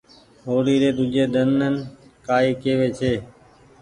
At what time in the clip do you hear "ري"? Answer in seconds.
0.81-0.89